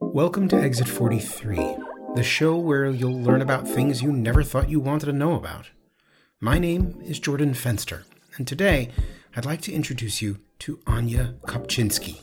Welcome 0.00 0.48
to 0.48 0.56
Exit 0.56 0.88
43, 0.88 1.56
the 2.14 2.22
show 2.22 2.56
where 2.56 2.86
you'll 2.86 3.20
learn 3.20 3.42
about 3.42 3.68
things 3.68 4.02
you 4.02 4.12
never 4.12 4.42
thought 4.42 4.68
you 4.68 4.80
wanted 4.80 5.06
to 5.06 5.12
know 5.12 5.34
about. 5.34 5.70
My 6.40 6.58
name 6.58 7.00
is 7.04 7.18
Jordan 7.18 7.54
Fenster, 7.54 8.04
and 8.36 8.46
today 8.46 8.90
I'd 9.36 9.44
like 9.44 9.60
to 9.62 9.72
introduce 9.72 10.22
you 10.22 10.40
to 10.60 10.80
Anya 10.86 11.34
Kopchinsky. 11.46 12.18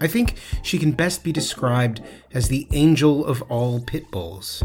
I 0.00 0.06
think 0.06 0.36
she 0.62 0.78
can 0.78 0.92
best 0.92 1.24
be 1.24 1.32
described 1.32 2.02
as 2.32 2.48
the 2.48 2.66
angel 2.72 3.24
of 3.24 3.42
all 3.42 3.80
pit 3.80 4.10
bulls. 4.10 4.62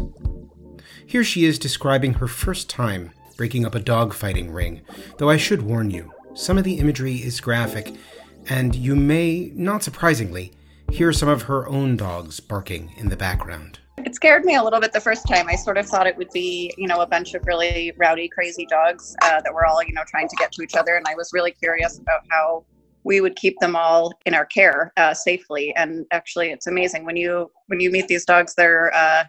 Here 1.06 1.24
she 1.24 1.44
is 1.44 1.58
describing 1.58 2.14
her 2.14 2.28
first 2.28 2.70
time 2.70 3.12
breaking 3.36 3.64
up 3.64 3.74
a 3.74 3.80
dogfighting 3.80 4.52
ring, 4.52 4.82
though 5.16 5.30
I 5.30 5.36
should 5.36 5.62
warn 5.62 5.90
you, 5.90 6.12
some 6.34 6.58
of 6.58 6.64
the 6.64 6.78
imagery 6.78 7.16
is 7.16 7.40
graphic, 7.40 7.94
and 8.48 8.74
you 8.74 8.94
may, 8.94 9.52
not 9.54 9.82
surprisingly, 9.82 10.52
hear 10.90 11.12
some 11.12 11.28
of 11.28 11.42
her 11.42 11.68
own 11.68 11.96
dogs 11.96 12.40
barking 12.40 12.92
in 12.96 13.08
the 13.08 13.16
background. 13.16 13.78
It 13.98 14.14
scared 14.14 14.44
me 14.44 14.54
a 14.54 14.62
little 14.62 14.80
bit 14.80 14.92
the 14.92 15.00
first 15.00 15.26
time. 15.26 15.48
I 15.48 15.56
sort 15.56 15.76
of 15.76 15.86
thought 15.86 16.06
it 16.06 16.16
would 16.16 16.30
be, 16.30 16.72
you 16.78 16.86
know, 16.86 17.00
a 17.00 17.06
bunch 17.06 17.34
of 17.34 17.46
really 17.46 17.92
rowdy, 17.96 18.28
crazy 18.28 18.66
dogs 18.66 19.14
uh, 19.22 19.40
that 19.42 19.52
were 19.52 19.66
all, 19.66 19.82
you 19.82 19.92
know, 19.92 20.04
trying 20.06 20.28
to 20.28 20.36
get 20.36 20.52
to 20.52 20.62
each 20.62 20.76
other. 20.76 20.96
And 20.96 21.06
I 21.08 21.14
was 21.14 21.30
really 21.32 21.50
curious 21.52 21.98
about 21.98 22.20
how 22.30 22.64
we 23.04 23.20
would 23.20 23.36
keep 23.36 23.58
them 23.60 23.74
all 23.74 24.12
in 24.26 24.34
our 24.34 24.46
care 24.46 24.92
uh, 24.96 25.14
safely. 25.14 25.74
And 25.76 26.06
actually, 26.10 26.50
it's 26.50 26.66
amazing 26.66 27.04
when 27.04 27.16
you 27.16 27.50
when 27.66 27.80
you 27.80 27.90
meet 27.90 28.08
these 28.08 28.24
dogs. 28.24 28.54
They're 28.54 28.94
uh, 28.94 29.24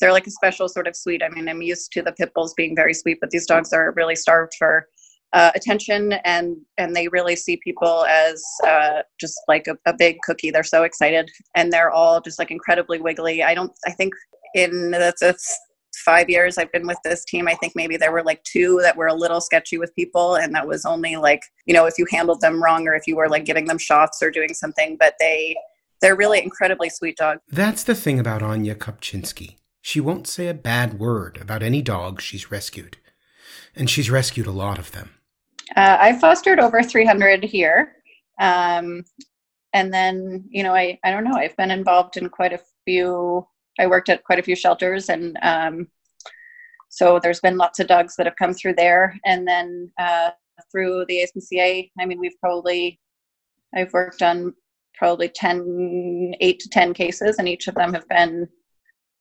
they're 0.00 0.12
like 0.12 0.26
a 0.26 0.30
special 0.30 0.68
sort 0.68 0.86
of 0.86 0.96
sweet. 0.96 1.22
I 1.22 1.28
mean, 1.28 1.48
I'm 1.48 1.62
used 1.62 1.92
to 1.92 2.02
the 2.02 2.12
pit 2.12 2.32
bulls 2.34 2.54
being 2.54 2.74
very 2.74 2.94
sweet, 2.94 3.18
but 3.20 3.30
these 3.30 3.46
dogs 3.46 3.72
are 3.72 3.92
really 3.92 4.16
starved 4.16 4.54
for 4.58 4.88
uh, 5.32 5.50
attention 5.54 6.12
and 6.24 6.56
and 6.78 6.94
they 6.94 7.08
really 7.08 7.34
see 7.34 7.56
people 7.56 8.04
as 8.06 8.44
uh, 8.66 9.02
just 9.18 9.36
like 9.48 9.66
a, 9.66 9.76
a, 9.84 9.92
big 9.92 10.18
cookie. 10.22 10.50
They're 10.50 10.62
so 10.62 10.84
excited 10.84 11.28
and 11.56 11.72
they're 11.72 11.90
all 11.90 12.20
just 12.20 12.38
like 12.38 12.52
incredibly 12.52 13.00
wiggly. 13.00 13.42
I 13.42 13.54
don't 13.54 13.72
i 13.86 13.90
think 13.90 14.14
in 14.54 14.92
that's 14.92 15.58
five 15.96 16.28
years 16.28 16.58
i've 16.58 16.72
been 16.72 16.86
with 16.86 16.98
this 17.04 17.24
team 17.24 17.46
i 17.46 17.54
think 17.54 17.72
maybe 17.76 17.96
there 17.96 18.12
were 18.12 18.22
like 18.22 18.42
two 18.44 18.80
that 18.82 18.96
were 18.96 19.06
a 19.06 19.14
little 19.14 19.40
sketchy 19.40 19.78
with 19.78 19.94
people 19.94 20.34
and 20.36 20.54
that 20.54 20.66
was 20.66 20.84
only 20.84 21.16
like 21.16 21.42
you 21.66 21.74
know 21.74 21.86
if 21.86 21.94
you 21.98 22.06
handled 22.10 22.40
them 22.40 22.62
wrong 22.62 22.86
or 22.88 22.94
if 22.94 23.06
you 23.06 23.16
were 23.16 23.28
like 23.28 23.44
giving 23.44 23.66
them 23.66 23.78
shots 23.78 24.22
or 24.22 24.30
doing 24.30 24.52
something 24.54 24.96
but 24.98 25.14
they 25.20 25.56
they're 26.00 26.16
really 26.16 26.42
incredibly 26.42 26.88
sweet 26.88 27.16
dogs 27.16 27.40
that's 27.48 27.84
the 27.84 27.94
thing 27.94 28.18
about 28.18 28.42
anya 28.42 28.74
kopchinsky 28.74 29.56
she 29.80 30.00
won't 30.00 30.26
say 30.26 30.48
a 30.48 30.54
bad 30.54 30.98
word 30.98 31.38
about 31.40 31.62
any 31.62 31.82
dog 31.82 32.20
she's 32.20 32.50
rescued 32.50 32.96
and 33.76 33.88
she's 33.88 34.10
rescued 34.10 34.46
a 34.46 34.52
lot 34.52 34.78
of 34.78 34.92
them 34.92 35.10
uh, 35.76 35.96
I 36.00 36.18
fostered 36.18 36.60
over 36.60 36.82
300 36.82 37.44
here. 37.44 37.96
Um, 38.38 39.04
and 39.72 39.92
then, 39.92 40.44
you 40.48 40.62
know, 40.62 40.74
I, 40.74 40.98
I 41.04 41.10
don't 41.10 41.24
know, 41.24 41.36
I've 41.36 41.56
been 41.56 41.70
involved 41.70 42.16
in 42.16 42.28
quite 42.28 42.52
a 42.52 42.60
few, 42.84 43.46
I 43.78 43.86
worked 43.86 44.08
at 44.08 44.24
quite 44.24 44.38
a 44.38 44.42
few 44.42 44.54
shelters 44.54 45.08
and 45.08 45.36
um, 45.42 45.88
so 46.94 47.18
there's 47.20 47.40
been 47.40 47.56
lots 47.56 47.80
of 47.80 47.88
dogs 47.88 48.14
that 48.14 48.26
have 48.26 48.36
come 48.36 48.54
through 48.54 48.74
there. 48.74 49.18
And 49.24 49.48
then 49.48 49.90
uh, 49.98 50.30
through 50.70 51.06
the 51.08 51.26
ASPCA, 51.26 51.90
I 51.98 52.06
mean, 52.06 52.20
we've 52.20 52.38
probably, 52.40 53.00
I've 53.74 53.92
worked 53.92 54.22
on 54.22 54.54
probably 54.94 55.28
10, 55.28 56.34
8 56.40 56.60
to 56.60 56.68
10 56.68 56.94
cases 56.94 57.40
and 57.40 57.48
each 57.48 57.66
of 57.66 57.74
them 57.74 57.92
have 57.94 58.08
been, 58.08 58.46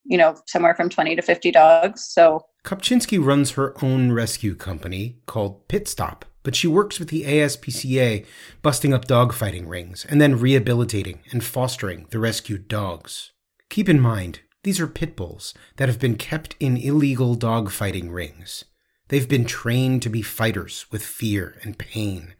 you 0.04 0.20
know, 0.20 0.36
somewhere 0.46 0.76
from 0.76 0.88
20 0.88 1.16
to 1.16 1.24
50 1.24 1.50
dogs. 1.50 2.06
So 2.06 2.46
Kopchinsky 2.64 3.24
runs 3.24 3.52
her 3.52 3.74
own 3.84 4.12
rescue 4.12 4.54
company 4.54 5.18
called 5.26 5.68
Pit 5.68 5.88
Stop 5.88 6.26
but 6.44 6.56
she 6.56 6.68
works 6.68 7.00
with 7.00 7.10
the 7.10 7.24
ASPCA, 7.24 8.26
busting 8.62 8.94
up 8.94 9.06
dogfighting 9.06 9.68
rings 9.68 10.06
and 10.08 10.22
then 10.22 10.40
rehabilitating 10.40 11.20
and 11.32 11.44
fostering 11.44 12.06
the 12.12 12.20
rescued 12.20 12.68
dogs. 12.68 13.32
Keep 13.70 13.90
in 13.90 14.00
mind, 14.00 14.42
these 14.64 14.80
are 14.80 14.88
pit 14.88 15.16
bulls 15.16 15.54
that 15.78 15.90
have 15.90 16.00
been 16.00 16.16
kept 16.16 16.56
in 16.60 16.78
illegal 16.78 17.36
dogfighting 17.36 18.14
rings. 18.14 18.66
They've 19.10 19.28
been 19.28 19.46
trained 19.46 20.02
to 20.04 20.10
be 20.10 20.22
fighters 20.22 20.86
with 20.92 21.04
fear 21.04 21.58
and 21.64 21.78
pain, 21.78 22.36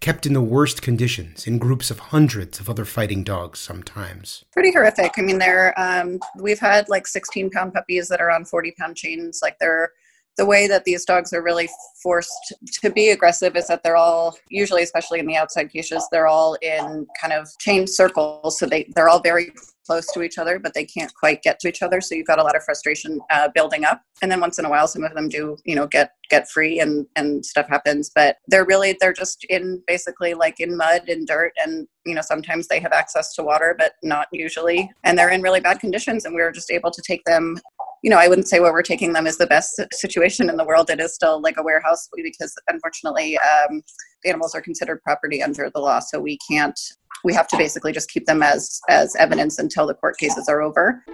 kept 0.00 0.26
in 0.26 0.34
the 0.34 0.42
worst 0.42 0.82
conditions 0.82 1.46
in 1.46 1.58
groups 1.58 1.90
of 1.90 1.98
hundreds 1.98 2.60
of 2.60 2.68
other 2.68 2.84
fighting 2.84 3.24
dogs 3.24 3.58
sometimes. 3.58 4.44
Pretty 4.52 4.72
horrific. 4.72 5.12
I 5.16 5.22
mean, 5.22 5.38
they're, 5.38 5.72
um, 5.80 6.18
we've 6.38 6.58
had 6.58 6.88
like 6.88 7.06
16 7.06 7.50
pound 7.50 7.72
puppies 7.72 8.08
that 8.08 8.20
are 8.20 8.30
on 8.30 8.44
40 8.44 8.72
pound 8.72 8.96
chains. 8.96 9.40
Like 9.42 9.58
they're, 9.58 9.92
the 10.36 10.46
way 10.46 10.66
that 10.66 10.84
these 10.84 11.04
dogs 11.04 11.32
are 11.32 11.42
really 11.42 11.68
forced 12.02 12.54
to 12.82 12.90
be 12.90 13.10
aggressive 13.10 13.56
is 13.56 13.66
that 13.68 13.82
they're 13.82 13.96
all 13.96 14.36
usually 14.48 14.82
especially 14.82 15.18
in 15.18 15.26
the 15.26 15.36
outside 15.36 15.70
cages 15.70 16.06
they're 16.10 16.26
all 16.26 16.54
in 16.62 17.06
kind 17.20 17.32
of 17.32 17.48
chain 17.58 17.86
circles. 17.86 18.58
So 18.58 18.66
they 18.66 18.90
they're 18.94 19.08
all 19.08 19.20
very 19.20 19.52
close 19.86 20.06
to 20.12 20.22
each 20.22 20.38
other 20.38 20.58
but 20.58 20.74
they 20.74 20.84
can't 20.84 21.12
quite 21.14 21.42
get 21.42 21.58
to 21.60 21.68
each 21.68 21.82
other. 21.82 22.00
So 22.00 22.14
you've 22.14 22.26
got 22.26 22.38
a 22.38 22.42
lot 22.42 22.56
of 22.56 22.62
frustration 22.62 23.20
uh, 23.30 23.48
building 23.54 23.84
up. 23.84 24.00
And 24.22 24.30
then 24.30 24.40
once 24.40 24.58
in 24.58 24.64
a 24.64 24.70
while 24.70 24.86
some 24.86 25.04
of 25.04 25.14
them 25.14 25.28
do 25.28 25.56
you 25.64 25.74
know 25.74 25.86
get 25.86 26.12
get 26.30 26.48
free 26.48 26.80
and 26.80 27.06
and 27.16 27.44
stuff 27.44 27.68
happens. 27.68 28.10
But 28.14 28.36
they're 28.48 28.64
really 28.64 28.96
they're 29.00 29.12
just 29.12 29.44
in 29.48 29.82
basically 29.86 30.34
like 30.34 30.60
in 30.60 30.76
mud 30.76 31.08
and 31.08 31.26
dirt. 31.26 31.52
And 31.64 31.86
you 32.04 32.14
know 32.14 32.22
sometimes 32.22 32.68
they 32.68 32.80
have 32.80 32.92
access 32.92 33.34
to 33.34 33.42
water 33.42 33.74
but 33.78 33.92
not 34.02 34.28
usually. 34.32 34.90
And 35.04 35.18
they're 35.18 35.30
in 35.30 35.42
really 35.42 35.60
bad 35.60 35.80
conditions 35.80 36.24
and 36.24 36.34
we 36.34 36.42
were 36.42 36.52
just 36.52 36.70
able 36.70 36.90
to 36.90 37.02
take 37.02 37.24
them 37.24 37.58
you 38.02 38.10
know, 38.10 38.18
I 38.18 38.26
wouldn't 38.26 38.48
say 38.48 38.58
where 38.58 38.72
we're 38.72 38.82
taking 38.82 39.12
them 39.12 39.26
is 39.28 39.38
the 39.38 39.46
best 39.46 39.80
situation 39.92 40.50
in 40.50 40.56
the 40.56 40.64
world. 40.64 40.90
It 40.90 41.00
is 41.00 41.14
still 41.14 41.40
like 41.40 41.54
a 41.56 41.62
warehouse 41.62 42.08
because 42.16 42.54
unfortunately, 42.66 43.38
um, 43.38 43.82
animals 44.24 44.54
are 44.54 44.60
considered 44.60 45.00
property 45.02 45.42
under 45.42 45.70
the 45.72 45.80
law. 45.80 46.00
So 46.00 46.20
we 46.20 46.36
can't, 46.50 46.78
we 47.24 47.32
have 47.32 47.46
to 47.48 47.56
basically 47.56 47.92
just 47.92 48.10
keep 48.10 48.26
them 48.26 48.42
as, 48.42 48.80
as 48.88 49.14
evidence 49.16 49.58
until 49.58 49.86
the 49.86 49.94
court 49.94 50.18
cases 50.18 50.48
are 50.48 50.60
over. 50.60 51.04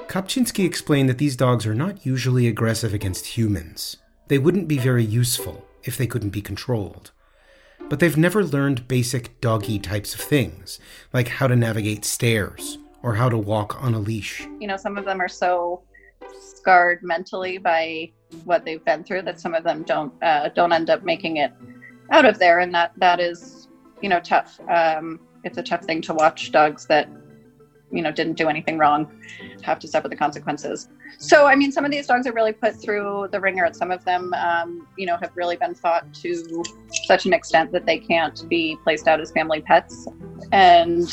Kopchinsky 0.00 0.66
explained 0.66 1.08
that 1.08 1.18
these 1.18 1.34
dogs 1.34 1.66
are 1.66 1.74
not 1.74 2.04
usually 2.04 2.46
aggressive 2.46 2.92
against 2.92 3.26
humans. 3.38 3.96
They 4.28 4.38
wouldn't 4.38 4.68
be 4.68 4.78
very 4.78 5.04
useful 5.04 5.66
if 5.82 5.96
they 5.96 6.06
couldn't 6.06 6.30
be 6.30 6.42
controlled. 6.42 7.12
But 7.88 8.00
they've 8.00 8.16
never 8.16 8.44
learned 8.44 8.88
basic 8.88 9.40
doggy 9.40 9.78
types 9.78 10.14
of 10.14 10.20
things, 10.20 10.78
like 11.12 11.28
how 11.28 11.46
to 11.46 11.56
navigate 11.56 12.04
stairs 12.04 12.78
or 13.06 13.14
how 13.14 13.28
to 13.28 13.38
walk 13.38 13.80
on 13.84 13.94
a 13.94 13.98
leash. 14.00 14.48
You 14.58 14.66
know, 14.66 14.76
some 14.76 14.98
of 14.98 15.04
them 15.04 15.20
are 15.20 15.28
so 15.28 15.80
scarred 16.42 17.04
mentally 17.04 17.56
by 17.56 18.10
what 18.44 18.64
they've 18.64 18.84
been 18.84 19.04
through 19.04 19.22
that 19.22 19.38
some 19.38 19.54
of 19.54 19.62
them 19.62 19.84
don't 19.84 20.12
uh, 20.24 20.48
don't 20.48 20.72
end 20.72 20.90
up 20.90 21.04
making 21.04 21.36
it 21.36 21.52
out 22.10 22.24
of 22.24 22.40
there, 22.40 22.58
and 22.58 22.74
that 22.74 22.92
that 22.96 23.20
is 23.20 23.68
you 24.02 24.08
know 24.08 24.18
tough. 24.18 24.58
Um, 24.68 25.20
it's 25.44 25.56
a 25.56 25.62
tough 25.62 25.84
thing 25.84 26.02
to 26.02 26.14
watch 26.14 26.50
dogs 26.50 26.86
that 26.86 27.08
you 27.92 28.02
know 28.02 28.10
didn't 28.10 28.34
do 28.34 28.48
anything 28.48 28.76
wrong 28.76 29.08
have 29.62 29.78
to 29.78 29.86
suffer 29.86 30.08
the 30.08 30.16
consequences 30.16 30.88
so 31.18 31.46
i 31.46 31.54
mean 31.54 31.70
some 31.70 31.84
of 31.84 31.90
these 31.92 32.08
dogs 32.08 32.26
are 32.26 32.32
really 32.32 32.52
put 32.52 32.74
through 32.74 33.28
the 33.30 33.38
wringer 33.38 33.64
and 33.64 33.76
some 33.76 33.92
of 33.92 34.04
them 34.04 34.34
um, 34.34 34.88
you 34.98 35.06
know 35.06 35.16
have 35.16 35.30
really 35.36 35.56
been 35.56 35.72
fought 35.72 36.12
to 36.12 36.64
such 37.04 37.26
an 37.26 37.32
extent 37.32 37.70
that 37.70 37.86
they 37.86 37.96
can't 37.96 38.48
be 38.48 38.76
placed 38.82 39.06
out 39.06 39.20
as 39.20 39.30
family 39.30 39.60
pets 39.60 40.08
and 40.52 41.08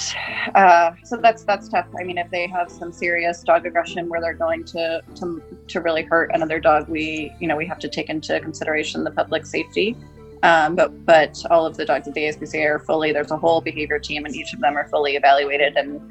uh, 0.55 0.91
so 1.03 1.17
that's 1.17 1.43
that's 1.43 1.67
tough 1.69 1.87
i 1.99 2.03
mean 2.03 2.17
if 2.17 2.29
they 2.31 2.47
have 2.47 2.71
some 2.71 2.91
serious 2.91 3.41
dog 3.43 3.65
aggression 3.65 4.09
where 4.09 4.21
they're 4.21 4.33
going 4.33 4.63
to 4.63 5.01
to, 5.15 5.41
to 5.67 5.81
really 5.81 6.03
hurt 6.03 6.29
another 6.33 6.59
dog 6.59 6.87
we 6.87 7.33
you 7.39 7.47
know 7.47 7.55
we 7.55 7.65
have 7.65 7.79
to 7.79 7.89
take 7.89 8.09
into 8.09 8.39
consideration 8.39 9.03
the 9.03 9.11
public 9.11 9.45
safety 9.45 9.95
um, 10.43 10.75
but 10.75 11.05
but 11.05 11.41
all 11.49 11.65
of 11.65 11.77
the 11.77 11.85
dogs 11.85 12.05
at 12.05 12.13
the 12.13 12.23
ASPCA 12.23 12.69
are 12.69 12.79
fully. 12.79 13.13
There's 13.13 13.31
a 13.31 13.37
whole 13.37 13.61
behavior 13.61 13.97
team, 13.97 14.25
and 14.25 14.35
each 14.35 14.53
of 14.53 14.59
them 14.59 14.77
are 14.77 14.85
fully 14.89 15.15
evaluated 15.15 15.77
and 15.77 16.01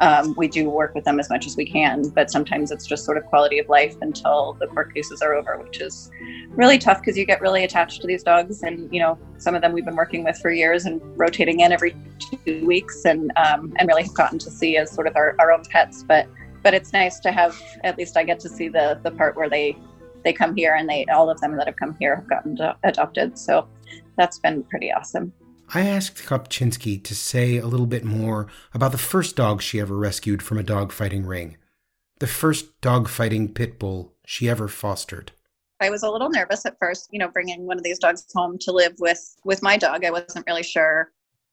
um, 0.00 0.34
we 0.36 0.48
do 0.48 0.68
work 0.68 0.94
with 0.94 1.04
them 1.04 1.18
as 1.18 1.30
much 1.30 1.46
as 1.46 1.56
we 1.56 1.64
can, 1.64 2.08
but 2.10 2.30
sometimes 2.30 2.70
it's 2.70 2.86
just 2.86 3.04
sort 3.04 3.16
of 3.16 3.24
quality 3.26 3.58
of 3.58 3.68
life 3.68 3.96
until 4.00 4.56
the 4.60 4.66
court 4.66 4.94
cases 4.94 5.22
are 5.22 5.34
over, 5.34 5.58
which 5.58 5.80
is 5.80 6.10
really 6.50 6.78
tough 6.78 7.00
because 7.00 7.16
you 7.16 7.24
get 7.24 7.40
really 7.40 7.64
attached 7.64 8.00
to 8.00 8.06
these 8.06 8.22
dogs. 8.22 8.62
And, 8.62 8.92
you 8.92 9.00
know, 9.00 9.18
some 9.38 9.54
of 9.54 9.62
them 9.62 9.72
we've 9.72 9.84
been 9.84 9.96
working 9.96 10.24
with 10.24 10.38
for 10.38 10.50
years 10.50 10.84
and 10.84 11.00
rotating 11.18 11.60
in 11.60 11.72
every 11.72 11.96
two 12.44 12.66
weeks 12.66 13.04
and, 13.04 13.32
um, 13.36 13.72
and 13.78 13.88
really 13.88 14.02
have 14.02 14.14
gotten 14.14 14.38
to 14.40 14.50
see 14.50 14.76
as 14.76 14.90
sort 14.90 15.06
of 15.06 15.16
our, 15.16 15.34
our 15.38 15.52
own 15.52 15.62
pets. 15.64 16.02
But, 16.02 16.26
but 16.62 16.74
it's 16.74 16.92
nice 16.92 17.18
to 17.20 17.32
have, 17.32 17.60
at 17.84 17.96
least 17.96 18.16
I 18.16 18.24
get 18.24 18.40
to 18.40 18.48
see 18.48 18.68
the, 18.68 19.00
the 19.02 19.10
part 19.10 19.36
where 19.36 19.48
they, 19.48 19.76
they 20.24 20.32
come 20.32 20.54
here 20.56 20.74
and 20.74 20.88
they, 20.88 21.06
all 21.06 21.30
of 21.30 21.40
them 21.40 21.56
that 21.56 21.66
have 21.66 21.76
come 21.76 21.96
here 21.98 22.16
have 22.16 22.28
gotten 22.28 22.58
adopted. 22.84 23.38
So 23.38 23.68
that's 24.16 24.38
been 24.38 24.62
pretty 24.64 24.92
awesome. 24.92 25.32
I 25.74 25.86
asked 25.86 26.18
Kopchinsky 26.18 27.02
to 27.02 27.14
say 27.14 27.56
a 27.56 27.66
little 27.66 27.86
bit 27.86 28.04
more 28.04 28.46
about 28.72 28.92
the 28.92 28.98
first 28.98 29.36
dog 29.36 29.62
she 29.62 29.80
ever 29.80 29.96
rescued 29.96 30.42
from 30.42 30.58
a 30.58 30.64
dogfighting 30.64 31.26
ring, 31.26 31.56
the 32.20 32.26
first 32.26 32.80
dogfighting 32.80 33.54
pit 33.54 33.78
bull 33.78 34.14
she 34.24 34.48
ever 34.48 34.68
fostered. 34.68 35.32
I 35.80 35.90
was 35.90 36.02
a 36.02 36.10
little 36.10 36.30
nervous 36.30 36.64
at 36.64 36.78
first, 36.78 37.08
you 37.10 37.18
know, 37.18 37.28
bringing 37.28 37.66
one 37.66 37.78
of 37.78 37.84
these 37.84 37.98
dogs 37.98 38.24
home 38.34 38.58
to 38.60 38.72
live 38.72 38.94
with 38.98 39.36
with 39.44 39.62
my 39.62 39.76
dog. 39.76 40.04
I 40.04 40.10
wasn't 40.10 40.46
really 40.46 40.62
sure, 40.62 41.12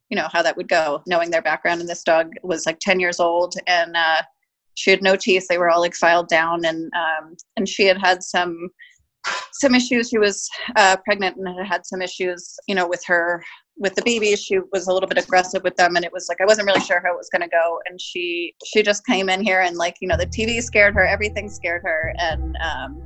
you 0.09 0.15
know, 0.15 0.27
how 0.31 0.41
that 0.41 0.55
would 0.55 0.69
go, 0.69 1.01
knowing 1.07 1.31
their 1.31 1.41
background. 1.41 1.81
And 1.81 1.89
this 1.89 2.03
dog 2.03 2.31
was 2.43 2.65
like 2.65 2.79
ten 2.79 2.99
years 2.99 3.19
old, 3.19 3.55
and 3.67 3.97
uh, 3.97 4.21
she 4.75 4.91
had 4.91 5.01
no 5.01 5.15
teeth; 5.15 5.47
they 5.49 5.57
were 5.57 5.69
all 5.69 5.81
like 5.81 5.95
filed 5.95 6.29
down, 6.29 6.63
and 6.65 6.89
um, 6.93 7.35
and 7.57 7.67
she 7.67 7.85
had 7.85 7.97
had 7.97 8.23
some 8.23 8.69
some 9.53 9.75
issues. 9.75 10.09
She 10.09 10.17
was 10.17 10.49
uh, 10.75 10.97
pregnant 11.03 11.37
and 11.37 11.47
had 11.57 11.67
had 11.67 11.85
some 11.85 12.01
issues, 12.01 12.57
you 12.67 12.75
know, 12.75 12.87
with 12.87 13.03
her 13.05 13.43
with 13.77 13.95
the 13.95 14.01
babies 14.03 14.43
she 14.43 14.59
was 14.71 14.87
a 14.87 14.93
little 14.93 15.09
bit 15.09 15.17
aggressive 15.17 15.63
with 15.63 15.75
them 15.75 15.95
and 15.95 16.05
it 16.05 16.11
was 16.11 16.27
like 16.29 16.39
i 16.39 16.45
wasn't 16.45 16.65
really 16.65 16.79
sure 16.81 17.01
how 17.03 17.11
it 17.11 17.17
was 17.17 17.29
going 17.29 17.41
to 17.41 17.47
go 17.47 17.79
and 17.87 17.99
she 17.99 18.53
she 18.65 18.83
just 18.83 19.05
came 19.05 19.29
in 19.29 19.43
here 19.43 19.61
and 19.61 19.77
like 19.77 19.95
you 19.99 20.07
know 20.07 20.15
the 20.17 20.27
tv 20.27 20.61
scared 20.61 20.93
her 20.93 21.05
everything 21.05 21.49
scared 21.49 21.81
her 21.83 22.13
and 22.19 22.55
um 22.63 23.01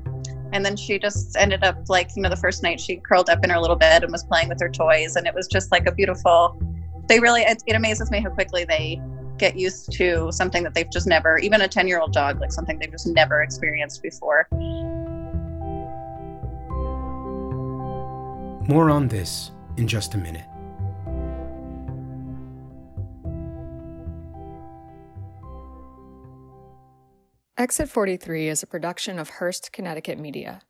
and 0.54 0.66
then 0.66 0.76
she 0.76 1.00
just 1.00 1.36
ended 1.38 1.64
up 1.64 1.78
like 1.88 2.10
you 2.16 2.22
know 2.22 2.30
the 2.30 2.36
first 2.36 2.64
night 2.64 2.80
she 2.80 2.98
curled 2.98 3.30
up 3.30 3.44
in 3.44 3.50
her 3.50 3.60
little 3.60 3.76
bed 3.76 4.04
and 4.04 4.12
was 4.12 4.24
playing 4.26 4.50
with 4.50 4.60
her 4.60 4.70
toys 4.70 5.16
and 5.16 5.26
it 5.26 5.34
was 5.34 5.48
just 5.48 5.72
like 5.72 5.88
a 5.88 5.92
beautiful 5.92 6.62
they 7.08 7.20
really 7.20 7.42
it, 7.42 7.64
it 7.66 7.76
amazes 7.76 8.12
me 8.12 8.20
how 8.22 8.30
quickly 8.30 8.66
they 8.66 9.02
get 9.38 9.56
used 9.56 9.92
to 9.92 10.32
something 10.32 10.64
that 10.64 10.74
they've 10.74 10.92
just 10.92 11.08
never 11.08 11.38
even 11.38 11.62
a 11.62 11.68
10 11.68 11.88
year 11.88 12.00
old 12.00 12.12
dog 12.12 12.42
like 12.42 12.52
something 12.52 12.78
they've 12.80 12.92
just 12.92 13.08
never 13.08 13.42
experienced 13.44 14.02
before. 14.02 14.48
More 18.68 18.90
on 18.90 19.08
this 19.08 19.52
in 19.78 19.88
just 19.88 20.16
a 20.16 20.18
minute 20.18 20.44
Exit 27.60 27.90
43 27.90 28.50
is 28.50 28.62
a 28.62 28.68
production 28.68 29.18
of 29.18 29.30
Hearst, 29.30 29.72
Connecticut 29.72 30.20
Media. 30.20 30.62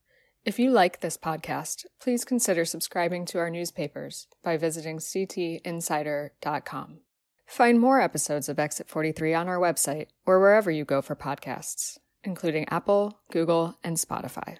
If 0.45 0.57
you 0.57 0.71
like 0.71 1.01
this 1.01 1.17
podcast, 1.17 1.85
please 1.99 2.23
consider 2.23 2.63
subscribing 2.63 3.25
to 3.25 3.39
our 3.39 3.49
newspapers 3.49 4.27
by 4.41 4.55
visiting 4.55 4.99
ctinsider.com. 4.99 6.99
Find 7.45 7.81
more 7.81 7.99
episodes 7.99 8.47
of 8.47 8.57
Exit 8.57 8.87
43 8.87 9.33
on 9.33 9.49
our 9.49 9.57
website 9.57 10.07
or 10.25 10.39
wherever 10.39 10.71
you 10.71 10.85
go 10.85 11.01
for 11.01 11.13
podcasts, 11.13 11.97
including 12.23 12.69
Apple, 12.69 13.19
Google, 13.31 13.77
and 13.83 13.97
Spotify. 13.97 14.55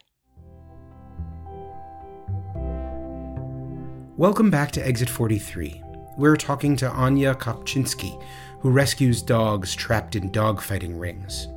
Welcome 4.17 4.51
back 4.51 4.71
to 4.71 4.85
Exit 4.85 5.07
43. 5.07 5.81
We're 6.17 6.35
talking 6.35 6.75
to 6.75 6.89
Anya 6.89 7.35
Kopchinsky, 7.35 8.21
who 8.59 8.69
rescues 8.69 9.21
dogs 9.21 9.73
trapped 9.73 10.17
in 10.17 10.29
dogfighting 10.29 10.99
rings. 10.99 11.47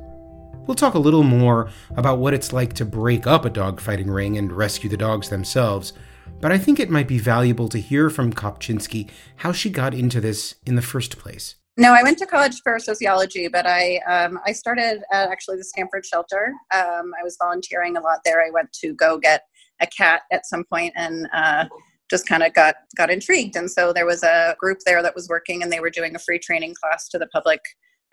We'll 0.71 0.77
talk 0.77 0.93
a 0.93 0.99
little 0.99 1.23
more 1.23 1.69
about 1.97 2.19
what 2.19 2.33
it's 2.33 2.53
like 2.53 2.71
to 2.75 2.85
break 2.85 3.27
up 3.27 3.43
a 3.43 3.49
dogfighting 3.49 4.07
ring 4.07 4.37
and 4.37 4.49
rescue 4.53 4.89
the 4.89 4.95
dogs 4.95 5.27
themselves, 5.27 5.91
but 6.39 6.53
I 6.53 6.57
think 6.57 6.79
it 6.79 6.89
might 6.89 7.09
be 7.09 7.19
valuable 7.19 7.67
to 7.67 7.77
hear 7.77 8.09
from 8.09 8.31
Kopchinsky 8.31 9.09
how 9.35 9.51
she 9.51 9.69
got 9.69 9.93
into 9.93 10.21
this 10.21 10.55
in 10.65 10.75
the 10.75 10.81
first 10.81 11.17
place. 11.17 11.55
No, 11.75 11.91
I 11.91 12.03
went 12.03 12.19
to 12.19 12.25
college 12.25 12.61
for 12.63 12.79
sociology, 12.79 13.49
but 13.49 13.67
I 13.67 13.97
um, 14.09 14.39
I 14.47 14.53
started 14.53 15.01
at 15.11 15.29
actually 15.29 15.57
the 15.57 15.65
Stamford 15.65 16.05
Shelter. 16.05 16.53
Um, 16.73 17.11
I 17.19 17.21
was 17.21 17.35
volunteering 17.37 17.97
a 17.97 17.99
lot 17.99 18.19
there. 18.23 18.41
I 18.41 18.49
went 18.49 18.71
to 18.79 18.93
go 18.93 19.17
get 19.17 19.43
a 19.81 19.87
cat 19.87 20.21
at 20.31 20.45
some 20.45 20.63
point 20.63 20.93
and 20.95 21.27
uh, 21.33 21.65
just 22.09 22.25
kind 22.27 22.43
of 22.43 22.53
got 22.53 22.75
got 22.95 23.09
intrigued. 23.09 23.57
And 23.57 23.69
so 23.69 23.91
there 23.91 24.05
was 24.05 24.23
a 24.23 24.55
group 24.57 24.77
there 24.85 25.03
that 25.03 25.15
was 25.15 25.27
working, 25.27 25.63
and 25.63 25.69
they 25.69 25.81
were 25.81 25.89
doing 25.89 26.15
a 26.15 26.19
free 26.19 26.39
training 26.39 26.75
class 26.81 27.09
to 27.09 27.19
the 27.19 27.27
public 27.27 27.59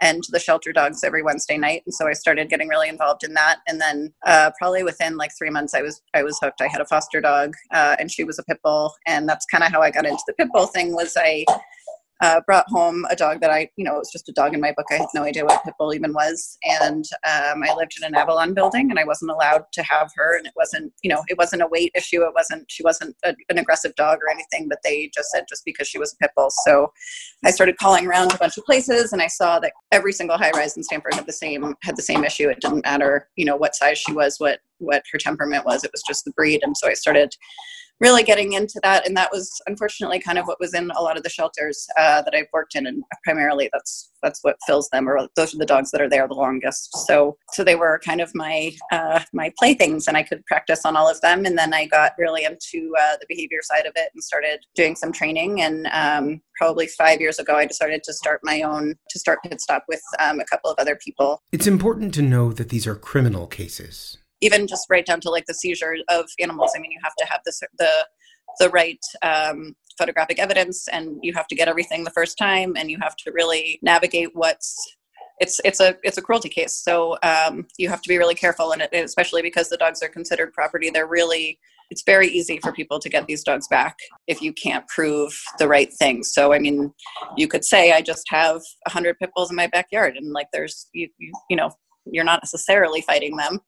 and 0.01 0.23
the 0.31 0.39
shelter 0.39 0.73
dogs 0.73 1.03
every 1.05 1.23
Wednesday 1.23 1.59
night. 1.59 1.83
And 1.87 1.95
so 1.95 2.07
I 2.07 2.13
started 2.13 2.49
getting 2.49 2.69
really 2.69 2.89
involved 2.89 3.25
in 3.25 3.35
that. 3.35 3.59
And 3.67 3.81
then 3.81 4.13
uh, 4.27 4.51
probably 4.59 4.83
within 4.83 5.17
like 5.17 5.31
three 5.37 5.51
months, 5.51 5.75
I 5.75 5.83
was 5.83 6.03
I 6.15 6.23
was 6.23 6.39
hooked. 6.43 6.61
I 6.61 6.69
had 6.69 6.81
a 6.81 6.87
foster 6.87 7.21
dog, 7.21 7.55
uh, 7.73 7.97
and 7.99 8.11
she 8.11 8.25
was 8.25 8.39
a 8.39 8.43
pit 8.45 8.61
bull, 8.63 8.95
and 9.07 9.29
that's 9.29 9.47
kind 9.47 9.65
of 9.65 9.73
how 9.73 9.83
I 9.83 9.91
got 9.91 10.07
into 10.07 10.23
the 10.27 10.35
pit 10.35 10.49
bull 10.53 10.67
thing. 10.67 10.95
Was 10.95 11.17
I 11.17 11.45
uh, 12.21 12.41
brought 12.47 12.67
home 12.69 13.05
a 13.11 13.17
dog 13.17 13.41
that 13.41 13.51
I, 13.51 13.71
you 13.77 13.85
know, 13.85 13.95
it 13.95 13.99
was 13.99 14.11
just 14.11 14.29
a 14.29 14.33
dog 14.33 14.55
in 14.55 14.61
my 14.61 14.73
book. 14.77 14.87
I 14.91 14.95
had 14.95 15.07
no 15.15 15.23
idea 15.23 15.45
what 15.45 15.61
a 15.61 15.65
pit 15.65 15.75
bull 15.79 15.95
even 15.95 16.13
was. 16.13 16.59
And 16.65 17.05
um, 17.27 17.63
I 17.63 17.75
lived 17.77 17.97
in 17.97 18.07
an 18.07 18.15
Avalon 18.15 18.55
building 18.55 18.91
and 18.91 18.99
I 18.99 19.05
wasn't 19.05 19.31
allowed 19.31 19.65
to 19.73 19.83
have 19.83 20.11
her. 20.17 20.37
And 20.37 20.47
it 20.47 20.53
wasn't, 20.57 20.93
you 21.03 21.11
know, 21.11 21.23
it 21.29 21.39
wasn't 21.39 21.63
a 21.63 21.69
weight 21.69 21.93
issue. 21.95 22.23
It 22.23 22.35
wasn't, 22.35 22.71
she 22.71 22.83
wasn't 22.83 23.17
a, 23.25 23.35
an 23.49 23.59
aggressive 23.59 23.95
dog 23.95 24.19
or 24.19 24.31
anything, 24.31 24.69
but 24.69 24.79
they 24.83 25.11
just 25.15 25.31
said 25.31 25.45
just 25.49 25.65
because 25.65 25.87
she 25.87 25.99
was 25.99 26.13
a 26.13 26.17
pit 26.17 26.31
bull. 26.37 26.51
So 26.51 26.93
I 27.45 27.51
started 27.51 27.77
calling 27.79 28.07
around 28.07 28.33
a 28.33 28.39
bunch 28.39 28.59
of 28.59 28.65
places 28.65 29.13
and 29.13 29.23
I 29.23 29.29
saw 29.29 29.61
that 29.61 29.73
every 29.93 30.13
single 30.13 30.39
high 30.39 30.51
rise 30.51 30.77
in 30.77 30.83
Stamford 30.83 31.15
had 31.15 31.27
the 31.27 31.33
same, 31.33 31.75
had 31.83 31.97
the 31.97 32.03
same 32.03 32.25
issue. 32.25 32.49
It 32.49 32.61
didn't 32.61 32.85
matter, 32.85 33.29
you 33.37 33.45
know, 33.45 33.57
what 33.57 33.77
size 33.77 33.99
she 33.99 34.13
was, 34.13 34.37
what, 34.39 34.59
what 34.79 35.03
her 35.13 35.19
temperament 35.19 35.65
was. 35.65 35.85
It 35.85 35.93
was 35.93 36.03
just 36.07 36.25
the 36.25 36.33
breed. 36.33 36.61
And 36.63 36.77
so 36.77 36.89
I 36.89 36.95
started 36.95 37.35
really 38.01 38.23
getting 38.23 38.53
into 38.53 38.79
that 38.83 39.07
and 39.07 39.17
that 39.17 39.31
was 39.33 39.61
unfortunately 39.67 40.21
kind 40.21 40.39
of 40.39 40.47
what 40.47 40.61
was 40.61 40.75
in 40.75 40.91
a 40.97 41.03
lot 41.03 41.17
of 41.17 41.23
the 41.23 41.29
shelters 41.29 41.87
uh, 41.99 42.23
that 42.23 42.35
i've 42.35 42.47
worked 42.53 42.75
in 42.75 42.87
and 42.87 43.03
primarily 43.25 43.69
that's 43.73 44.11
that's 44.23 44.41
what 44.43 44.57
fills 44.67 44.89
them 44.91 45.09
or 45.09 45.29
those 45.37 45.55
are 45.55 45.59
the 45.59 45.67
dogs 45.67 45.91
that 45.91 46.01
are 46.01 46.09
there 46.09 46.27
the 46.29 46.35
longest 46.35 46.97
so 47.07 47.37
so 47.53 47.65
they 47.65 47.77
were 47.77 48.01
kind 48.05 48.21
of 48.21 48.31
my 48.35 48.73
uh, 48.93 49.21
my 49.33 49.53
playthings 49.59 50.07
and 50.07 50.17
i 50.17 50.23
could 50.23 50.45
practice 50.47 50.85
on 50.85 50.97
all 50.97 51.11
of 51.11 51.21
them 51.21 51.45
and 51.45 51.59
then 51.59 51.73
i 51.75 51.87
got 51.87 52.13
really 52.19 52.45
into 52.45 52.93
uh, 53.01 53.17
the 53.21 53.27
behavior 53.29 53.61
side 53.63 53.87
of 53.87 53.93
it 53.97 54.11
and 54.15 54.23
started 54.23 54.61
doing 54.75 54.95
some 54.95 55.13
training 55.13 55.61
and 55.61 55.87
um, 55.89 56.41
probably 56.57 56.87
five 56.87 57.21
years 57.21 57.39
ago 57.39 57.57
i 57.57 57.67
decided 57.67 58.03
to 58.03 58.13
start 58.13 58.41
my 58.43 58.63
own 58.63 58.95
to 59.11 59.19
start 59.19 59.39
pit 59.43 59.61
stop 59.61 59.85
with 59.89 60.03
um, 60.21 60.41
a 60.41 60.45
couple 60.45 60.71
of 60.71 60.77
other 60.79 60.97
people 60.97 61.43
it's 61.53 61.67
important 61.67 62.15
to 62.15 62.23
know 62.23 62.53
that 62.53 62.69
these 62.69 62.87
are 62.87 62.95
criminal 62.95 63.47
cases 63.47 64.19
even 64.41 64.67
just 64.67 64.87
right 64.91 65.05
down 65.05 65.21
to 65.21 65.31
like 65.31 65.47
the 65.47 65.55
seizure 65.55 65.97
of 66.09 66.27
animals. 66.39 66.73
I 66.77 66.81
mean, 66.81 66.93
you 66.93 67.01
have 67.03 67.15
to 67.19 67.27
have 67.27 67.41
the 67.45 67.53
the 67.79 68.07
the 68.61 68.71
right 68.71 69.01
um, 69.23 69.75
photographic 69.97 70.39
evidence, 70.39 70.89
and 70.89 71.19
you 71.23 71.33
have 71.35 71.47
to 71.49 71.55
get 71.55 71.69
everything 71.69 72.05
the 72.05 72.11
first 72.11 72.39
time, 72.39 72.75
and 72.77 72.91
you 72.91 72.99
have 73.01 73.17
to 73.17 73.33
really 73.33 73.79
navigate 73.83 74.31
what's 74.35 74.77
it's 75.41 75.61
it's 75.65 75.81
a 75.81 75.97
it's 76.03 76.19
a 76.19 76.23
cruelty 76.23 76.49
case. 76.49 76.83
So 76.83 77.17
um, 77.23 77.67
you 77.79 77.89
have 77.89 78.03
to 78.03 78.09
be 78.09 78.19
really 78.19 78.35
careful 78.35 78.73
in 78.73 78.81
it, 78.81 78.91
especially 78.93 79.43
because 79.43 79.69
the 79.69 79.77
dogs 79.77 80.03
are 80.03 80.09
considered 80.09 80.53
property. 80.53 80.91
They're 80.91 81.07
really 81.07 81.59
it's 81.91 82.03
very 82.05 82.29
easy 82.29 82.59
for 82.59 82.73
people 82.73 82.99
to 82.99 83.09
get 83.09 83.27
these 83.27 83.43
dogs 83.43 83.67
back 83.69 83.97
if 84.27 84.43
you 84.43 84.53
can't 84.53 84.87
prove 84.89 85.33
the 85.59 85.67
right 85.67 85.91
things. 85.99 86.33
So, 86.35 86.53
I 86.53 86.59
mean, 86.59 86.93
you 87.37 87.49
could 87.49 87.65
say, 87.65 87.93
I 87.93 88.03
just 88.03 88.27
have 88.29 88.57
100 88.87 89.19
pit 89.19 89.31
bulls 89.35 89.51
in 89.51 89.57
my 89.57 89.69
backyard, 89.69 90.17
and 90.17 90.33
like 90.33 90.49
there's, 90.53 90.89
you, 90.93 91.09
you, 91.19 91.33
you 91.49 91.57
know, 91.57 91.71
you're 92.05 92.25
not 92.25 92.43
necessarily 92.43 93.01
fighting 93.01 93.37
them 93.37 93.61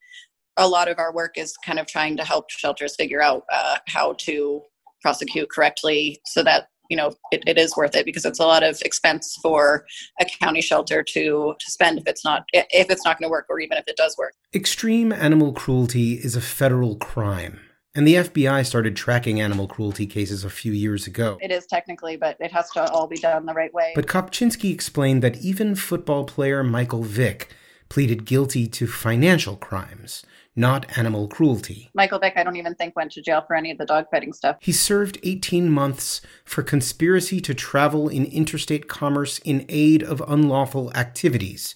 a 0.60 0.68
lot 0.68 0.88
of 0.88 0.98
our 0.98 1.12
work 1.12 1.36
is 1.36 1.56
kind 1.64 1.78
of 1.78 1.86
trying 1.86 2.16
to 2.18 2.24
help 2.24 2.50
shelters 2.50 2.94
figure 2.94 3.22
out 3.22 3.44
uh, 3.50 3.78
how 3.88 4.12
to 4.18 4.62
prosecute 5.02 5.50
correctly 5.50 6.20
so 6.26 6.42
that 6.42 6.68
you 6.90 6.96
know 6.96 7.12
it, 7.32 7.42
it 7.46 7.56
is 7.56 7.76
worth 7.76 7.96
it 7.96 8.04
because 8.04 8.24
it's 8.24 8.38
a 8.38 8.46
lot 8.46 8.62
of 8.62 8.80
expense 8.82 9.38
for 9.42 9.86
a 10.20 10.26
county 10.42 10.60
shelter 10.60 11.02
to 11.02 11.54
to 11.58 11.70
spend 11.70 11.98
if 11.98 12.06
it's 12.06 12.24
not 12.24 12.44
if 12.52 12.90
it's 12.90 13.04
not 13.04 13.18
going 13.18 13.28
to 13.28 13.30
work 13.30 13.46
or 13.48 13.60
even 13.60 13.78
if 13.78 13.84
it 13.88 13.96
does 13.96 14.16
work 14.18 14.34
extreme 14.54 15.12
animal 15.12 15.52
cruelty 15.52 16.14
is 16.14 16.36
a 16.36 16.40
federal 16.40 16.96
crime 16.96 17.60
and 17.94 18.06
the 18.06 18.14
FBI 18.14 18.64
started 18.64 18.94
tracking 18.94 19.40
animal 19.40 19.66
cruelty 19.66 20.06
cases 20.06 20.44
a 20.44 20.50
few 20.50 20.70
years 20.70 21.08
ago. 21.08 21.38
It 21.40 21.50
is 21.50 21.66
technically, 21.66 22.16
but 22.16 22.36
it 22.38 22.52
has 22.52 22.70
to 22.70 22.88
all 22.92 23.08
be 23.08 23.16
done 23.16 23.46
the 23.46 23.52
right 23.52 23.74
way. 23.74 23.90
But 23.96 24.06
Kopchinsky 24.06 24.72
explained 24.72 25.24
that 25.24 25.38
even 25.38 25.74
football 25.74 26.22
player 26.22 26.62
Michael 26.62 27.02
Vick 27.02 27.48
pleaded 27.90 28.24
guilty 28.24 28.66
to 28.66 28.86
financial 28.86 29.56
crimes, 29.56 30.24
not 30.56 30.96
animal 30.96 31.28
cruelty. 31.28 31.90
Michael 31.92 32.18
Vick, 32.18 32.34
I 32.36 32.42
don't 32.42 32.56
even 32.56 32.74
think 32.74 32.96
went 32.96 33.12
to 33.12 33.20
jail 33.20 33.44
for 33.46 33.54
any 33.54 33.70
of 33.70 33.76
the 33.76 33.84
dogfighting 33.84 34.34
stuff. 34.34 34.56
He 34.60 34.72
served 34.72 35.18
18 35.22 35.70
months 35.70 36.22
for 36.44 36.62
conspiracy 36.62 37.40
to 37.42 37.52
travel 37.52 38.08
in 38.08 38.24
interstate 38.24 38.88
commerce 38.88 39.38
in 39.40 39.66
aid 39.68 40.02
of 40.02 40.22
unlawful 40.26 40.90
activities 40.94 41.74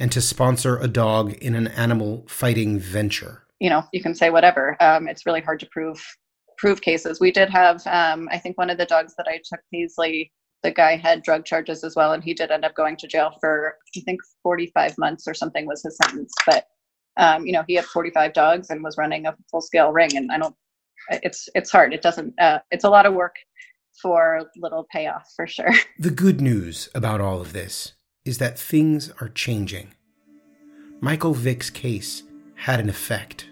and 0.00 0.10
to 0.10 0.20
sponsor 0.20 0.78
a 0.78 0.88
dog 0.88 1.34
in 1.34 1.54
an 1.54 1.68
animal 1.68 2.24
fighting 2.26 2.78
venture. 2.78 3.44
You 3.60 3.68
know, 3.68 3.84
you 3.92 4.02
can 4.02 4.14
say 4.14 4.30
whatever. 4.30 4.76
Um, 4.80 5.06
it's 5.06 5.26
really 5.26 5.42
hard 5.42 5.60
to 5.60 5.66
prove 5.66 6.02
prove 6.56 6.82
cases. 6.82 7.20
We 7.20 7.32
did 7.32 7.48
have, 7.48 7.86
um, 7.86 8.28
I 8.30 8.38
think, 8.38 8.58
one 8.58 8.68
of 8.68 8.76
the 8.76 8.84
dogs 8.84 9.14
that 9.16 9.26
I 9.26 9.40
took, 9.42 9.60
Paisley. 9.72 10.30
The 10.62 10.70
guy 10.70 10.96
had 10.96 11.22
drug 11.22 11.44
charges 11.44 11.84
as 11.84 11.96
well, 11.96 12.12
and 12.12 12.22
he 12.22 12.34
did 12.34 12.50
end 12.50 12.64
up 12.64 12.74
going 12.74 12.96
to 12.98 13.06
jail 13.06 13.32
for, 13.40 13.76
I 13.96 14.00
think, 14.00 14.20
45 14.42 14.98
months 14.98 15.26
or 15.26 15.34
something 15.34 15.66
was 15.66 15.82
his 15.82 15.96
sentence. 15.96 16.32
But 16.46 16.66
um, 17.16 17.44
you 17.44 17.52
know, 17.52 17.64
he 17.66 17.74
had 17.74 17.84
45 17.84 18.32
dogs 18.32 18.70
and 18.70 18.82
was 18.82 18.96
running 18.96 19.26
a 19.26 19.36
full 19.50 19.60
scale 19.60 19.92
ring. 19.92 20.16
And 20.16 20.32
I 20.32 20.38
don't, 20.38 20.54
it's, 21.10 21.48
it's 21.54 21.70
hard. 21.70 21.92
It 21.92 22.02
doesn't, 22.02 22.34
uh, 22.40 22.60
it's 22.70 22.84
a 22.84 22.90
lot 22.90 23.06
of 23.06 23.14
work 23.14 23.36
for 24.00 24.46
little 24.56 24.86
payoff 24.90 25.30
for 25.36 25.46
sure. 25.46 25.72
The 25.98 26.10
good 26.10 26.40
news 26.40 26.88
about 26.94 27.20
all 27.20 27.40
of 27.40 27.52
this 27.52 27.92
is 28.24 28.38
that 28.38 28.58
things 28.58 29.10
are 29.20 29.28
changing. 29.28 29.94
Michael 31.00 31.34
Vick's 31.34 31.70
case 31.70 32.22
had 32.54 32.80
an 32.80 32.88
effect. 32.88 33.46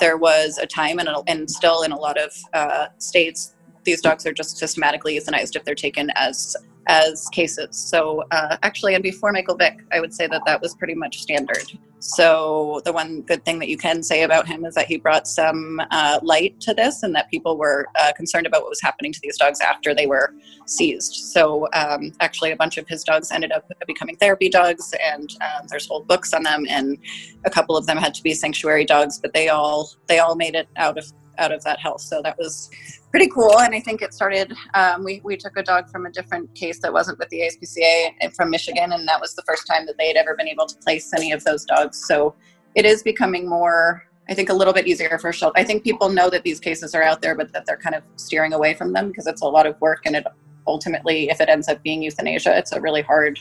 There 0.00 0.16
was 0.16 0.58
a 0.58 0.66
time, 0.66 0.98
and, 0.98 1.08
and 1.26 1.50
still 1.50 1.82
in 1.82 1.92
a 1.92 1.98
lot 1.98 2.18
of 2.18 2.32
uh, 2.54 2.86
states, 2.98 3.54
these 3.84 4.00
dogs 4.00 4.26
are 4.26 4.32
just 4.32 4.58
systematically 4.58 5.18
euthanized 5.18 5.56
if 5.56 5.64
they're 5.64 5.74
taken 5.74 6.10
as 6.16 6.56
as 6.88 7.28
cases. 7.28 7.76
So 7.76 8.24
uh, 8.32 8.56
actually, 8.62 8.94
and 8.94 9.02
before 9.02 9.32
Michael 9.32 9.56
Vick, 9.56 9.78
I 9.92 10.00
would 10.00 10.12
say 10.12 10.26
that 10.26 10.42
that 10.46 10.60
was 10.60 10.74
pretty 10.74 10.94
much 10.94 11.22
standard. 11.22 11.72
So 12.00 12.82
the 12.84 12.92
one 12.92 13.20
good 13.20 13.44
thing 13.44 13.60
that 13.60 13.68
you 13.68 13.76
can 13.76 14.02
say 14.02 14.24
about 14.24 14.48
him 14.48 14.64
is 14.64 14.74
that 14.74 14.86
he 14.86 14.96
brought 14.96 15.28
some 15.28 15.80
uh, 15.92 16.18
light 16.24 16.60
to 16.62 16.74
this, 16.74 17.04
and 17.04 17.14
that 17.14 17.30
people 17.30 17.56
were 17.56 17.86
uh, 18.00 18.12
concerned 18.16 18.46
about 18.48 18.62
what 18.62 18.70
was 18.70 18.80
happening 18.82 19.12
to 19.12 19.20
these 19.22 19.38
dogs 19.38 19.60
after 19.60 19.94
they 19.94 20.06
were 20.06 20.34
seized. 20.66 21.14
So 21.14 21.68
um, 21.72 22.12
actually, 22.18 22.50
a 22.50 22.56
bunch 22.56 22.76
of 22.76 22.88
his 22.88 23.04
dogs 23.04 23.30
ended 23.30 23.52
up 23.52 23.70
becoming 23.86 24.16
therapy 24.16 24.48
dogs, 24.48 24.92
and 25.00 25.30
um, 25.40 25.68
there's 25.68 25.86
whole 25.86 26.02
books 26.02 26.34
on 26.34 26.42
them. 26.42 26.66
And 26.68 26.98
a 27.44 27.50
couple 27.50 27.76
of 27.76 27.86
them 27.86 27.98
had 27.98 28.14
to 28.14 28.22
be 28.24 28.34
sanctuary 28.34 28.84
dogs, 28.84 29.20
but 29.20 29.32
they 29.32 29.48
all 29.48 29.88
they 30.08 30.18
all 30.18 30.34
made 30.34 30.56
it 30.56 30.66
out 30.76 30.98
of 30.98 31.04
out 31.38 31.52
of 31.52 31.62
that 31.64 31.78
health. 31.80 32.00
So 32.00 32.20
that 32.22 32.36
was 32.38 32.70
pretty 33.10 33.28
cool. 33.28 33.58
And 33.60 33.74
I 33.74 33.80
think 33.80 34.02
it 34.02 34.14
started. 34.14 34.52
Um, 34.74 35.04
we 35.04 35.20
we 35.24 35.36
took 35.36 35.56
a 35.56 35.62
dog 35.62 35.90
from 35.90 36.06
a 36.06 36.10
different 36.10 36.54
case 36.54 36.80
that 36.80 36.92
wasn't 36.92 37.18
with 37.18 37.28
the 37.28 37.40
ASPCA 37.40 38.34
from 38.34 38.50
Michigan, 38.50 38.92
and 38.92 39.06
that 39.08 39.20
was 39.20 39.34
the 39.34 39.42
first 39.42 39.66
time 39.66 39.86
that 39.86 39.96
they 39.98 40.08
had 40.08 40.16
ever 40.16 40.34
been 40.34 40.48
able 40.48 40.66
to 40.66 40.76
place 40.76 41.12
any 41.14 41.32
of 41.32 41.44
those 41.44 41.64
dogs. 41.64 42.04
So 42.06 42.34
it 42.74 42.84
is 42.84 43.02
becoming 43.02 43.48
more. 43.48 44.04
I 44.28 44.34
think 44.34 44.48
a 44.48 44.54
little 44.54 44.72
bit 44.72 44.86
easier 44.86 45.18
for 45.18 45.32
shelter. 45.32 45.58
I 45.58 45.64
think 45.64 45.82
people 45.82 46.08
know 46.08 46.30
that 46.30 46.44
these 46.44 46.60
cases 46.60 46.94
are 46.94 47.02
out 47.02 47.20
there, 47.22 47.34
but 47.34 47.52
that 47.52 47.66
they're 47.66 47.76
kind 47.76 47.96
of 47.96 48.04
steering 48.16 48.52
away 48.52 48.72
from 48.72 48.92
them 48.92 49.08
because 49.08 49.26
it's 49.26 49.42
a 49.42 49.46
lot 49.46 49.66
of 49.66 49.80
work, 49.80 50.06
and 50.06 50.16
it 50.16 50.24
ultimately, 50.66 51.28
if 51.28 51.40
it 51.40 51.48
ends 51.48 51.68
up 51.68 51.82
being 51.82 52.02
euthanasia, 52.02 52.56
it's 52.56 52.72
a 52.72 52.80
really 52.80 53.02
hard 53.02 53.38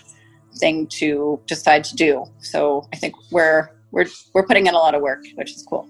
thing 0.57 0.88
to 0.88 1.39
decide 1.45 1.83
to 1.86 1.95
do. 1.95 2.25
So 2.39 2.88
I 2.93 2.98
think 2.98 3.15
we're 3.31 3.69
we're 3.91 4.07
we're 4.33 4.45
putting 4.45 4.67
in 4.67 4.74
a 4.74 4.77
lot 4.77 4.95
of 4.95 5.01
work, 5.01 5.24
which 5.36 5.51
is 5.51 5.63
cool. 5.63 5.88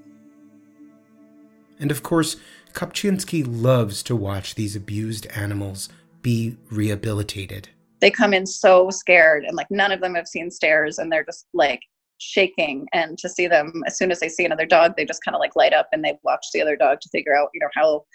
And 1.82 1.92
of 1.92 2.04
course, 2.04 2.38
Kopchinsky 2.74 3.44
loves 3.46 4.02
to 4.04 4.16
watch 4.16 4.56
these 4.56 4.76
abused 4.76 5.26
animals 5.36 5.90
be 6.22 6.58
rehabilitated. 6.70 7.70
They 8.00 8.12
come 8.12 8.34
in 8.34 8.46
so 8.46 8.90
scared, 8.90 9.44
and 9.44 9.58
like 9.58 9.70
none 9.70 9.92
of 9.92 10.00
them 10.00 10.16
have 10.16 10.28
seen 10.28 10.50
stairs, 10.50 11.00
and 11.00 11.12
they're 11.12 11.26
just 11.26 11.48
like 11.54 11.82
shaking. 12.20 12.88
And 12.94 13.18
to 13.18 13.28
see 13.28 13.48
them, 13.48 13.84
as 13.86 13.98
soon 13.98 14.12
as 14.12 14.20
they 14.20 14.30
see 14.30 14.46
another 14.46 14.66
dog, 14.66 14.94
they 14.96 15.06
just 15.06 15.24
kind 15.24 15.36
of 15.36 15.40
like 15.40 15.56
light 15.56 15.74
up 15.74 15.88
and 15.92 16.06
they 16.06 16.18
watch 16.24 16.46
the 16.54 16.62
other 16.62 16.76
dog 16.76 17.02
to 17.02 17.10
figure 17.10 17.36
out, 17.36 17.50
you 17.54 17.60
know, 17.60 17.70
how 17.74 18.06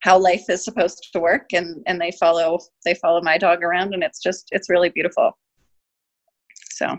how 0.00 0.18
life 0.18 0.44
is 0.50 0.62
supposed 0.62 1.08
to 1.12 1.20
work. 1.20 1.46
And 1.52 1.82
and 1.86 2.00
they 2.00 2.12
follow 2.20 2.58
they 2.84 2.94
follow 2.94 3.20
my 3.22 3.38
dog 3.38 3.62
around, 3.62 3.94
and 3.94 4.02
it's 4.02 4.22
just 4.22 4.48
it's 4.52 4.70
really 4.70 4.90
beautiful. 4.90 5.32
So. 6.72 6.98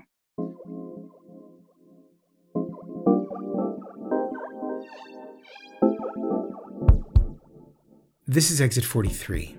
This 8.28 8.50
is 8.50 8.60
Exit 8.60 8.84
43. 8.84 9.56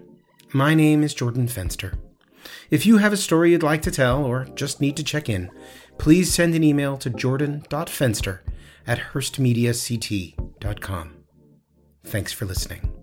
My 0.53 0.75
name 0.75 1.05
is 1.05 1.15
Jordan 1.15 1.47
Fenster. 1.47 1.97
If 2.69 2.85
you 2.85 2.99
have 2.99 3.13
a 3.13 3.17
story 3.17 3.53
you'd 3.53 3.63
like 3.63 3.81
to 3.83 3.93
tell 3.93 4.25
or 4.25 4.45
just 4.57 4.81
need 4.81 4.97
to 4.97 5.05
check 5.05 5.29
in, 5.29 5.53
please 5.99 6.35
send 6.35 6.53
an 6.57 6.65
email 6.65 6.97
to 6.97 7.09
jordan.fenster 7.09 8.41
at 8.85 8.99
hearstmediact.com. 9.13 11.15
Thanks 12.03 12.33
for 12.33 12.45
listening. 12.45 12.96